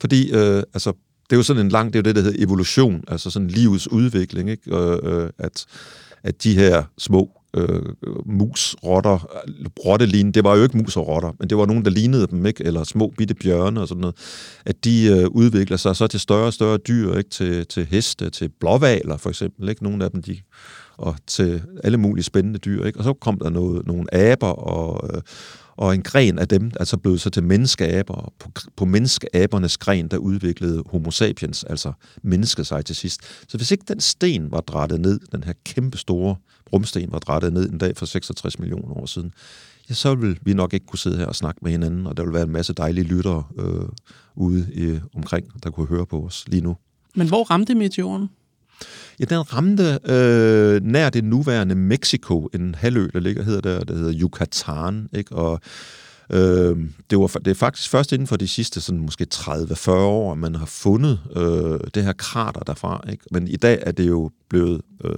Fordi 0.00 0.32
øh, 0.32 0.62
altså, 0.74 0.92
det 1.32 1.36
er 1.36 1.38
jo 1.38 1.42
sådan 1.42 1.66
en 1.66 1.68
lang, 1.68 1.92
det 1.92 1.98
er 1.98 2.00
jo 2.00 2.02
det, 2.02 2.16
der 2.16 2.22
hedder 2.22 2.44
evolution, 2.44 3.04
altså 3.08 3.30
sådan 3.30 3.48
livets 3.48 3.88
udvikling, 3.88 4.50
ikke? 4.50 4.76
Øh, 4.76 4.98
øh, 5.02 5.30
at, 5.38 5.66
at 6.22 6.44
de 6.44 6.54
her 6.54 6.82
små 6.98 7.30
øh, 7.54 7.82
mus, 8.26 8.76
rotter, 8.84 9.26
rottelignende, 9.84 10.34
det 10.34 10.44
var 10.44 10.56
jo 10.56 10.62
ikke 10.62 10.76
mus 10.76 10.96
og 10.96 11.08
rotter, 11.08 11.32
men 11.38 11.50
det 11.50 11.58
var 11.58 11.66
nogen, 11.66 11.84
der 11.84 11.90
lignede 11.90 12.26
dem, 12.26 12.46
ikke? 12.46 12.64
eller 12.64 12.84
små 12.84 13.12
bitte 13.18 13.34
bjørne 13.34 13.80
og 13.80 13.88
sådan 13.88 14.00
noget, 14.00 14.16
at 14.66 14.84
de 14.84 15.06
øh, 15.06 15.28
udvikler 15.28 15.76
sig 15.76 15.96
så 15.96 16.06
til 16.06 16.20
større 16.20 16.46
og 16.46 16.52
større 16.52 16.76
dyr, 16.76 17.14
ikke? 17.14 17.30
Til, 17.30 17.66
til 17.66 17.86
heste, 17.90 18.30
til 18.30 18.48
blåvaler 18.60 19.16
for 19.16 19.28
eksempel, 19.28 19.68
ikke? 19.68 19.84
nogle 19.84 20.04
af 20.04 20.10
dem, 20.10 20.22
de 20.22 20.36
og 20.96 21.16
til 21.26 21.62
alle 21.84 21.98
mulige 21.98 22.24
spændende 22.24 22.58
dyr. 22.58 22.84
Ikke? 22.84 22.98
Og 22.98 23.04
så 23.04 23.12
kom 23.12 23.38
der 23.38 23.50
noget, 23.50 23.86
nogle 23.86 24.14
aber, 24.14 24.48
og, 24.48 25.10
øh, 25.14 25.22
og 25.76 25.94
en 25.94 26.02
gren 26.02 26.38
af 26.38 26.48
dem 26.48 26.64
altså 26.64 26.80
er 26.80 26.84
så 26.84 26.96
blevet 26.96 27.20
så 27.20 27.30
til 27.30 27.44
menneskeaber. 27.44 28.14
Og 28.14 28.32
på, 28.38 28.50
på 28.76 28.84
menneskeabernes 28.84 29.78
gren, 29.78 30.08
der 30.08 30.16
udviklede 30.16 30.82
homo 30.86 31.10
sapiens, 31.10 31.64
altså 31.64 31.92
mennesket 32.22 32.66
sig 32.66 32.84
til 32.84 32.96
sidst. 32.96 33.20
Så 33.48 33.56
hvis 33.56 33.70
ikke 33.70 33.84
den 33.88 34.00
sten 34.00 34.52
var 34.52 34.60
drættet 34.60 35.00
ned, 35.00 35.20
den 35.32 35.44
her 35.44 35.52
kæmpe 35.64 35.98
store 35.98 36.36
rumsten 36.72 37.12
var 37.12 37.18
drættet 37.18 37.52
ned 37.52 37.70
en 37.70 37.78
dag 37.78 37.96
for 37.96 38.06
66 38.06 38.58
millioner 38.58 38.96
år 38.96 39.06
siden, 39.06 39.32
ja, 39.88 39.94
så 39.94 40.14
ville 40.14 40.36
vi 40.42 40.54
nok 40.54 40.74
ikke 40.74 40.86
kunne 40.86 40.98
sidde 40.98 41.18
her 41.18 41.26
og 41.26 41.34
snakke 41.34 41.58
med 41.62 41.70
hinanden, 41.70 42.06
og 42.06 42.16
der 42.16 42.22
ville 42.22 42.34
være 42.34 42.42
en 42.42 42.52
masse 42.52 42.72
dejlige 42.72 43.04
lyttere 43.04 43.44
øh, 43.58 43.88
ude 44.34 44.66
i, 44.72 44.98
omkring, 45.14 45.62
der 45.62 45.70
kunne 45.70 45.86
høre 45.86 46.06
på 46.06 46.24
os 46.26 46.44
lige 46.48 46.60
nu. 46.60 46.76
Men 47.14 47.28
hvor 47.28 47.44
ramte 47.44 47.74
meteoren? 47.74 48.28
Ja, 49.20 49.24
den 49.24 49.52
ramte 49.52 49.98
øh, 50.04 50.82
nær 50.82 51.10
det 51.10 51.24
nuværende 51.24 51.74
Mexico, 51.74 52.48
en 52.54 52.74
halvø, 52.74 53.08
der 53.12 53.20
ligger 53.20 53.42
hedder 53.42 53.60
der, 53.60 53.84
der 53.84 53.94
hedder 53.94 54.20
Yucatan, 54.20 55.08
ikke? 55.12 55.34
Og 55.34 55.60
øh, 56.30 56.76
det, 57.10 57.18
var, 57.18 57.26
det 57.26 57.50
er 57.50 57.54
faktisk 57.54 57.90
først 57.90 58.12
inden 58.12 58.26
for 58.26 58.36
de 58.36 58.48
sidste 58.48 58.80
sådan, 58.80 59.00
måske 59.00 59.26
30-40 59.34 59.90
år, 59.90 60.34
man 60.34 60.54
har 60.54 60.66
fundet 60.66 61.20
øh, 61.36 61.80
det 61.94 62.04
her 62.04 62.12
krater 62.12 62.60
derfra. 62.60 63.04
Ikke? 63.10 63.24
Men 63.30 63.48
i 63.48 63.56
dag 63.56 63.82
er 63.82 63.92
det 63.92 64.08
jo 64.08 64.30
blevet 64.48 64.80
øh, 65.04 65.14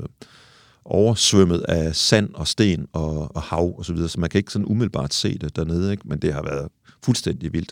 oversvømmet 0.85 1.61
af 1.61 1.97
sand 1.97 2.35
og 2.35 2.49
sten 2.49 2.87
og, 2.93 3.37
og 3.37 3.43
hav 3.43 3.79
og 3.79 3.85
så 3.85 3.93
videre, 3.93 4.09
så 4.09 4.21
man 4.21 4.31
kan 4.31 4.39
ikke 4.39 4.53
sådan 4.53 4.67
umiddelbart 4.67 5.15
se 5.15 5.39
det 5.39 5.57
dernede, 5.57 5.93
ikke? 5.93 6.09
men 6.09 6.19
det 6.19 6.33
har 6.33 6.43
været 6.43 6.69
fuldstændig 7.05 7.53
vildt 7.53 7.71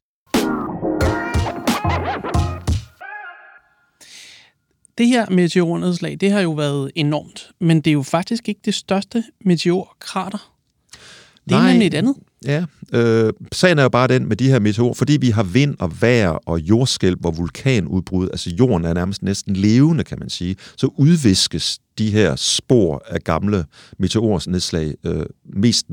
det 4.99 5.07
her 5.07 5.31
meteornedslag, 5.31 6.17
det 6.21 6.31
har 6.31 6.41
jo 6.41 6.53
været 6.53 6.91
enormt, 6.95 7.51
men 7.61 7.81
det 7.81 7.91
er 7.91 7.95
jo 7.95 8.03
faktisk 8.03 8.49
ikke 8.49 8.61
det 8.65 8.75
største 8.75 9.25
meteorkrater. 9.45 10.53
Det 11.45 11.55
er 11.55 11.59
Nej. 11.59 11.71
nemlig 11.71 11.87
et 11.87 11.95
andet. 11.95 12.15
Ja, 12.47 12.65
øh, 12.93 13.33
sagen 13.53 13.79
er 13.79 13.83
jo 13.83 13.89
bare 13.89 14.09
den 14.09 14.29
med 14.29 14.37
de 14.37 14.49
her 14.49 14.59
meteorer, 14.59 14.95
fordi 14.95 15.17
vi 15.17 15.31
har 15.31 15.43
vind 15.43 15.77
og 15.79 16.03
vejr 16.03 16.29
og 16.31 16.61
jordskælv 16.61 17.17
og 17.25 17.39
vulkanudbrud, 17.39 18.29
altså 18.29 18.51
jorden 18.51 18.85
er 18.85 18.95
nærmest 18.95 19.23
næsten 19.23 19.57
levende, 19.57 20.05
kan 20.05 20.19
man 20.19 20.31
sige, 20.31 20.57
så 20.77 20.91
udviskes 20.97 21.79
de 21.99 22.11
her 22.11 22.37
spor 22.37 23.03
af 23.07 23.21
gamle 23.21 23.65
meteorers 23.99 24.49
nedslag 24.49 24.95
øh, 25.05 25.27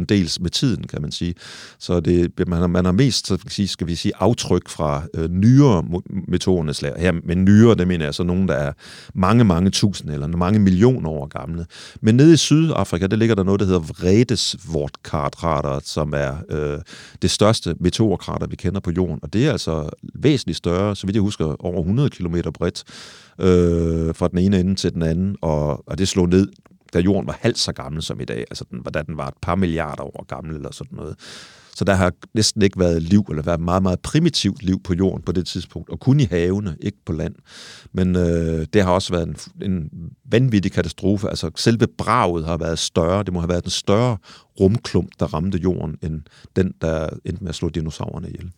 dels 0.10 0.39
med 0.39 0.50
tiden, 0.50 0.88
kan 0.88 1.01
man 1.01 1.12
sige. 1.12 1.36
Så 1.79 2.00
det, 2.00 2.48
man, 2.48 2.60
har, 2.60 2.68
man 2.68 2.86
har 2.86 2.91
mest, 2.91 3.27
så 3.27 3.38
skal, 3.38 3.51
sige, 3.51 3.68
skal 3.68 3.88
vi 3.88 3.96
sige, 3.96 4.13
aftryk 4.20 4.70
fra 4.70 5.03
øh, 5.13 5.29
nyere 5.29 5.84
meteornedslag. 6.27 6.94
Her 6.98 7.12
med 7.12 7.36
nyere, 7.36 7.75
det 7.75 7.88
mener 7.88 8.06
jeg 8.06 8.13
så 8.13 8.24
nogen, 8.24 8.48
der 8.48 8.53
er 8.53 8.74
mange, 9.13 9.44
mange 9.44 9.70
tusind 9.70 10.12
eller 10.12 10.27
mange 10.27 10.60
millioner 10.60 11.10
år 11.10 11.27
gamle. 11.27 11.65
Men 12.01 12.15
nede 12.15 12.34
i 12.34 12.38
Sydafrika, 12.38 13.08
der 13.08 13.18
ligger 13.18 13.36
der 13.36 13.44
noget, 13.44 13.60
der 13.60 13.65
hedder 13.65 13.79
Vredesvortkrater, 13.79 15.79
som 15.84 16.13
er 16.15 16.34
øh, 16.50 16.79
det 17.22 17.32
største 17.32 17.75
meteorkrater, 17.79 18.48
vi 18.48 18.56
kender 18.56 18.79
på 18.79 18.91
jorden. 18.91 19.20
Og 19.24 19.34
det 19.34 19.48
er 19.48 19.51
altså 19.51 19.89
væsentligt 20.15 20.58
større, 20.58 20.96
så 20.96 21.08
vidt 21.08 21.15
jeg 21.15 21.22
husker, 21.22 21.65
over 21.65 21.79
100 21.79 22.10
km 22.10 22.36
bredt 22.53 22.84
øh, 23.39 24.15
fra 24.15 24.27
den 24.27 24.38
ene 24.38 24.60
ende 24.60 24.75
til 24.75 24.94
den 24.94 25.01
anden, 25.01 25.36
og, 25.41 25.88
og 25.89 25.98
det 25.98 26.08
slog 26.08 26.29
ned, 26.29 26.48
da 26.93 27.00
jorden 27.00 27.27
var 27.27 27.38
halvt 27.41 27.58
så 27.58 27.72
gammel 27.72 28.01
som 28.01 28.22
i 28.22 28.25
dag, 28.25 28.46
altså 28.50 28.65
den, 28.72 28.81
da 28.93 29.01
den 29.01 29.17
var 29.17 29.27
et 29.27 29.34
par 29.41 29.55
milliarder 29.55 30.03
år 30.03 30.25
gammel 30.27 30.55
eller 30.55 30.72
sådan 30.72 30.96
noget. 30.98 31.15
Så 31.75 31.86
der 31.86 31.93
har 31.93 32.13
næsten 32.34 32.62
ikke 32.62 32.79
været 32.79 33.03
liv, 33.03 33.25
eller 33.29 33.43
været 33.43 33.60
meget, 33.60 33.84
meget 33.84 34.00
primitivt 34.00 34.63
liv 34.63 34.84
på 34.84 34.93
jorden 34.93 35.24
på 35.24 35.31
det 35.31 35.48
tidspunkt, 35.48 35.89
og 35.89 36.00
kun 36.00 36.19
i 36.19 36.24
havene, 36.24 36.77
ikke 36.81 36.98
på 37.05 37.13
land. 37.13 37.36
Men 37.93 38.15
øh, 38.15 38.65
det 38.74 38.84
har 38.84 38.91
også 38.91 39.13
været 39.13 39.27
en, 39.27 39.72
en 39.72 39.89
vanvittig 40.31 40.72
katastrofe. 40.72 41.29
Altså 41.29 41.51
selve 41.55 41.88
braget 41.98 42.46
har 42.46 42.58
været 42.58 42.79
større. 42.79 43.24
Det 43.24 43.34
må 43.34 43.39
have 43.39 43.50
været 43.50 43.63
en 43.63 43.69
større 43.69 44.17
rumklump, 44.60 45.10
der 45.19 45.25
ramte 45.25 45.58
jorden, 45.58 45.98
end 46.03 46.22
den, 46.55 46.74
der 46.81 47.10
endte 47.25 47.43
med 47.43 47.50
at 47.50 47.55
slå 47.55 47.69
dinosaurerne 47.69 48.27
ihjel. 48.27 48.51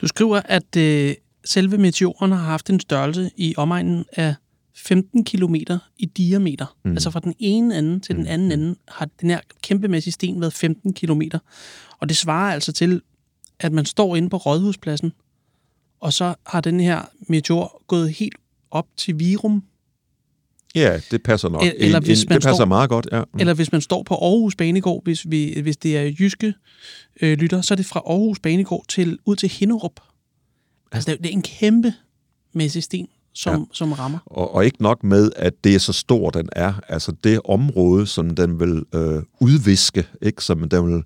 Du 0.00 0.06
skriver, 0.06 0.40
at 0.44 0.76
øh, 0.76 1.14
selve 1.44 1.78
meteoren 1.78 2.32
har 2.32 2.44
haft 2.44 2.70
en 2.70 2.80
størrelse 2.80 3.30
i 3.36 3.54
omegnen 3.56 4.04
af 4.12 4.34
15 4.74 5.24
km 5.24 5.54
i 5.98 6.06
diameter. 6.06 6.76
Mm. 6.84 6.90
Altså 6.90 7.10
fra 7.10 7.20
den 7.20 7.34
ene 7.38 7.78
ende 7.78 8.00
til 8.00 8.14
den 8.14 8.22
mm. 8.22 8.30
anden 8.30 8.52
ende 8.52 8.76
har 8.88 9.08
den 9.20 9.30
her 9.30 9.40
kæmpemæssige 9.62 10.12
sten 10.12 10.40
været 10.40 10.52
15 10.52 10.94
km. 10.94 11.22
Og 11.98 12.08
det 12.08 12.16
svarer 12.16 12.54
altså 12.54 12.72
til, 12.72 13.02
at 13.60 13.72
man 13.72 13.84
står 13.84 14.16
inde 14.16 14.30
på 14.30 14.36
Rådhuspladsen, 14.36 15.12
og 16.00 16.12
så 16.12 16.34
har 16.46 16.60
den 16.60 16.80
her 16.80 17.02
meteor 17.28 17.82
gået 17.86 18.10
helt 18.10 18.36
op 18.70 18.86
til 18.96 19.18
Virum. 19.18 19.62
Ja, 20.74 21.00
det 21.10 21.22
passer 21.22 21.48
nok. 21.48 21.62
Eller 21.76 22.00
hvis 22.00 22.28
man 22.28 22.34
det 22.34 22.42
passer 22.42 22.54
står, 22.54 22.64
meget 22.64 22.90
godt, 22.90 23.08
ja. 23.12 23.20
Mm. 23.20 23.40
Eller 23.40 23.54
hvis 23.54 23.72
man 23.72 23.80
står 23.80 24.02
på 24.02 24.14
Aarhus 24.14 24.56
Banegård, 24.56 25.04
hvis, 25.04 25.30
vi, 25.30 25.60
hvis 25.62 25.76
det 25.76 25.96
er 25.96 26.12
jyske 26.18 26.54
øh, 27.22 27.38
lytter, 27.38 27.60
så 27.60 27.74
er 27.74 27.76
det 27.76 27.86
fra 27.86 28.00
Aarhus 28.06 28.40
Banegård 28.40 28.84
til, 28.88 29.18
ud 29.24 29.36
til 29.36 29.48
Hinderup. 29.48 30.00
Altså, 30.92 31.10
det 31.10 31.18
er, 31.18 31.22
det 31.22 31.28
er 31.28 31.32
en 31.32 31.42
kæmpe 31.42 31.94
mæssig 32.52 32.82
sten, 32.82 33.08
som, 33.34 33.60
ja. 33.60 33.64
som 33.72 33.92
rammer. 33.92 34.18
Og, 34.26 34.54
og 34.54 34.64
ikke 34.64 34.82
nok 34.82 35.04
med, 35.04 35.30
at 35.36 35.52
det 35.64 35.74
er 35.74 35.78
så 35.78 35.92
stor, 35.92 36.30
den 36.30 36.48
er. 36.52 36.72
Altså 36.88 37.12
det 37.24 37.40
område, 37.44 38.06
som 38.06 38.30
den 38.30 38.60
vil 38.60 38.84
øh, 38.94 39.22
udviske, 39.40 40.06
ikke? 40.22 40.44
som 40.44 40.68
den 40.68 40.86
vil 40.86 41.04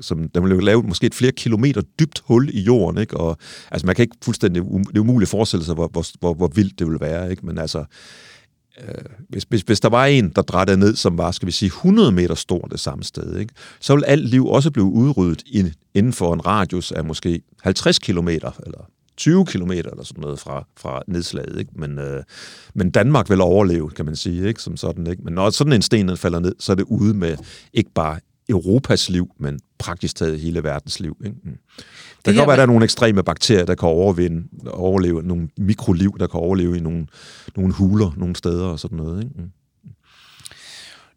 som 0.00 0.28
den 0.28 0.44
vil 0.44 0.62
lave 0.62 0.82
måske 0.82 1.06
et 1.06 1.14
flere 1.14 1.32
kilometer 1.32 1.80
dybt 1.98 2.22
hul 2.24 2.50
i 2.52 2.60
jorden, 2.60 2.98
ikke? 2.98 3.16
Og, 3.16 3.36
altså 3.70 3.86
man 3.86 3.94
kan 3.94 4.02
ikke 4.02 4.16
fuldstændig, 4.22 4.62
det 4.62 4.96
er 4.96 5.00
umuligt 5.00 5.28
at 5.28 5.30
forestille 5.30 5.64
sig, 5.64 5.74
hvor, 5.74 5.88
hvor, 5.88 6.06
hvor, 6.20 6.34
hvor 6.34 6.48
vildt 6.48 6.78
det 6.78 6.86
vil 6.86 7.00
være, 7.00 7.30
ikke? 7.30 7.46
Men 7.46 7.58
altså, 7.58 7.84
øh, 8.80 8.94
hvis, 9.28 9.44
hvis, 9.48 9.60
hvis 9.60 9.80
der 9.80 9.88
var 9.88 10.06
en, 10.06 10.28
der 10.28 10.42
drættede 10.42 10.78
ned, 10.78 10.96
som 10.96 11.18
var, 11.18 11.30
skal 11.30 11.46
vi 11.46 11.52
sige, 11.52 11.66
100 11.66 12.12
meter 12.12 12.34
stor 12.34 12.60
det 12.60 12.80
samme 12.80 13.04
sted, 13.04 13.38
ikke? 13.38 13.54
så 13.80 13.94
vil 13.94 14.04
alt 14.04 14.28
liv 14.28 14.46
også 14.46 14.70
blive 14.70 14.86
udryddet 14.86 15.74
inden 15.94 16.12
for 16.12 16.34
en 16.34 16.46
radius 16.46 16.92
af 16.92 17.04
måske 17.04 17.42
50 17.62 17.98
kilometer, 17.98 18.50
eller 18.66 18.90
20 19.20 19.46
kilometer 19.46 19.90
eller 19.90 20.04
sådan 20.04 20.20
noget 20.20 20.38
fra, 20.38 20.66
fra 20.76 21.02
nedslaget. 21.06 21.58
Ikke? 21.58 21.70
Men, 21.74 21.98
øh, 21.98 22.22
men 22.74 22.90
Danmark 22.90 23.30
vil 23.30 23.40
overleve, 23.40 23.90
kan 23.90 24.04
man 24.04 24.16
sige, 24.16 24.48
ikke? 24.48 24.62
som 24.62 24.76
sådan. 24.76 25.06
Ikke? 25.06 25.22
Men 25.22 25.34
når 25.34 25.50
sådan 25.50 25.72
en 25.72 25.82
sten 25.82 26.16
falder 26.16 26.40
ned, 26.40 26.54
så 26.58 26.72
er 26.72 26.76
det 26.76 26.86
ude 26.88 27.14
med 27.14 27.36
ikke 27.72 27.90
bare 27.94 28.20
Europas 28.48 29.10
liv, 29.10 29.30
men 29.38 29.60
praktisk 29.78 30.16
taget 30.16 30.40
hele 30.40 30.64
verdens 30.64 31.00
liv. 31.00 31.16
Ikke? 31.24 31.36
Mm. 31.44 31.50
Der 31.50 31.56
Det 31.56 32.24
kan 32.24 32.34
her 32.34 32.40
godt 32.40 32.46
være, 32.46 32.54
at 32.54 32.58
der 32.58 32.62
er 32.62 32.66
nogle 32.66 32.84
ekstreme 32.84 33.22
bakterier, 33.22 33.64
der 33.64 33.74
kan 33.74 33.88
overvinde, 33.88 34.70
overleve, 34.70 35.22
nogle 35.22 35.48
mikroliv, 35.56 36.16
der 36.20 36.26
kan 36.26 36.40
overleve 36.40 36.76
i 36.76 36.80
nogle, 36.80 37.06
nogle 37.56 37.72
huler, 37.72 38.10
nogle 38.16 38.36
steder 38.36 38.66
og 38.66 38.78
sådan 38.78 38.98
noget. 38.98 39.22
Ikke? 39.24 39.34
Mm. 39.38 39.50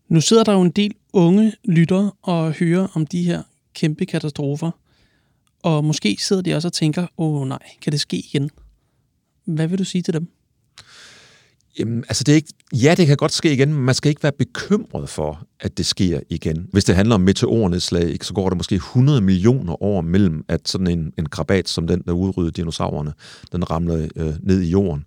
Nu 0.10 0.22
sidder 0.22 0.44
der 0.44 0.54
jo 0.54 0.62
en 0.62 0.72
del 0.72 0.94
unge 1.14 1.54
lyttere 1.66 2.12
og 2.22 2.52
hører 2.52 2.88
om 2.94 3.06
de 3.06 3.24
her 3.24 3.44
kæmpe 3.74 4.06
katastrofer. 4.06 4.72
Og 5.64 5.84
måske 5.84 6.18
sidder 6.20 6.42
de 6.42 6.56
også 6.56 6.68
og 6.68 6.74
tænker, 6.74 7.08
åh 7.18 7.42
oh, 7.42 7.48
nej, 7.48 7.60
kan 7.82 7.92
det 7.92 8.02
ske 8.02 8.18
igen? 8.18 8.50
Hvad 9.46 9.68
vil 9.68 9.80
du 9.80 9.84
sige 9.84 10.02
til 10.02 10.14
dem? 10.14 10.28
Jamen, 11.80 12.04
altså 12.10 12.24
det 12.24 12.32
er 12.32 12.36
ikke, 12.36 12.54
ja, 12.74 12.96
det 12.98 13.08
kan 13.08 13.18
godt 13.18 13.32
ske 13.32 13.54
igen, 13.54 13.74
men 13.74 13.84
man 13.84 13.96
skal 13.96 14.10
ikke 14.10 14.24
være 14.24 14.32
bekymret 14.32 15.10
for, 15.10 15.48
at 15.60 15.78
det 15.78 15.86
sker 15.86 16.20
igen. 16.30 16.68
Hvis 16.72 16.84
det 16.84 16.96
handler 16.96 17.16
om 17.16 17.22
meteornedslag, 17.22 18.18
så 18.22 18.34
går 18.34 18.50
der 18.50 18.56
måske 18.56 18.76
100 18.76 19.22
millioner 19.22 19.84
år 19.84 20.02
mellem, 20.02 20.46
at 20.48 20.68
sådan 20.68 20.88
en, 20.88 21.14
en 21.18 21.26
krabat 21.26 21.70
som 21.70 21.88
den, 21.88 22.04
der 22.08 22.12
udryddede 22.12 22.52
dinosaurerne, 22.52 23.14
den 23.52 23.72
ramler 23.72 24.08
øh, 24.16 24.34
ned 24.42 24.62
i 24.62 24.70
jorden. 24.70 25.06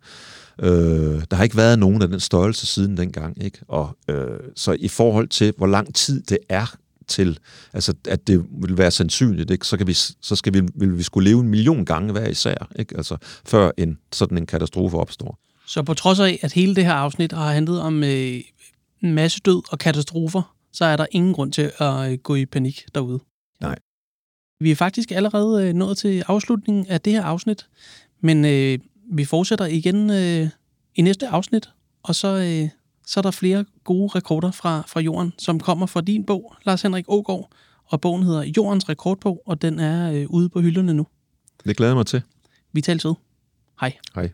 Øh, 0.63 1.23
der 1.31 1.35
har 1.35 1.45
ikke 1.45 1.57
været 1.57 1.79
nogen 1.79 2.03
af 2.03 2.09
den 2.09 2.21
størrelse 2.21 2.67
siden 2.67 2.97
dengang. 2.97 3.45
Ikke? 3.45 3.59
Og, 3.69 3.97
øh, 4.09 4.39
så 4.57 4.77
i 4.81 4.89
forhold 4.89 5.29
til, 5.29 5.53
hvor 5.57 5.67
lang 5.67 5.95
tid 5.95 6.23
det 6.23 6.39
er 6.49 6.77
til, 7.09 7.39
altså 7.73 7.95
at 8.09 8.27
det 8.27 8.45
vil 8.51 8.79
være 8.79 8.91
sandsynligt, 8.91 9.51
ikke? 9.51 9.67
Så, 9.67 9.77
kan 9.77 9.87
vi, 9.87 9.95
så 9.95 10.37
skal 10.37 10.55
vi, 10.55 10.63
vil 10.75 10.99
vi 10.99 11.03
skulle 11.03 11.31
leve 11.31 11.41
en 11.41 11.49
million 11.49 11.85
gange 11.85 12.13
hver 12.13 12.29
især, 12.29 12.71
ikke? 12.79 12.97
Altså, 12.97 13.17
før 13.47 13.71
en, 13.77 13.99
sådan 14.13 14.39
en 14.39 14.47
katastrofe 14.47 14.97
opstår. 14.97 15.39
Så 15.67 15.83
på 15.83 15.95
trods 15.95 16.21
af, 16.21 16.39
at 16.43 16.53
hele 16.53 16.75
det 16.75 16.85
her 16.85 16.93
afsnit 16.93 17.33
har 17.33 17.53
handlet 17.53 17.81
om 17.81 18.05
øh, 18.05 18.41
masse 19.03 19.41
død 19.41 19.63
og 19.73 19.79
katastrofer, 19.79 20.57
så 20.73 20.85
er 20.85 20.97
der 20.97 21.07
ingen 21.11 21.33
grund 21.33 21.53
til 21.53 21.73
at 21.79 22.13
øh, 22.13 22.19
gå 22.19 22.35
i 22.35 22.47
panik 22.47 22.85
derude. 22.95 23.21
Nej. 23.61 23.79
Vi 24.61 24.71
er 24.71 24.77
faktisk 24.77 25.13
allerede 25.13 25.69
øh, 25.69 25.75
nået 25.75 25.99
til 25.99 26.25
afslutningen 26.29 26.87
af 26.87 27.01
det 27.01 27.13
her 27.13 27.23
afsnit, 27.23 27.67
men 28.21 28.45
øh, 28.45 28.79
vi 29.13 29.25
fortsætter 29.25 29.67
igen 29.67 30.11
øh, 30.11 30.49
i 30.95 31.03
næste 31.03 31.29
afsnit, 31.29 31.69
og 32.03 32.15
så, 32.15 32.29
øh, 32.29 32.69
så 33.07 33.21
er 33.21 33.23
der 33.23 33.31
flere 33.31 33.65
gode 33.85 34.09
rekorder 34.09 34.51
fra, 34.51 34.83
fra 34.87 35.01
jorden, 35.01 35.33
som 35.39 35.61
kommer 35.61 35.87
fra 35.87 36.01
din 36.01 36.25
bog, 36.25 36.55
Lars 36.65 36.83
Henrik 36.83 37.05
Ågaard, 37.09 37.51
og 37.87 38.01
bogen 38.01 38.23
hedder 38.23 38.43
Jordens 38.57 38.89
Rekordbog, 38.89 39.43
og 39.47 39.63
den 39.63 39.79
er 39.79 40.13
øh, 40.13 40.27
ude 40.31 40.49
på 40.49 40.61
hylderne 40.61 40.95
nu. 40.95 41.07
Det 41.65 41.77
glæder 41.77 41.93
jeg 41.93 41.97
mig 41.97 42.07
til. 42.07 42.23
Vi 42.73 42.81
tales 42.81 43.05
ved. 43.05 43.15
Hej. 43.81 43.93
Hej. 44.15 44.31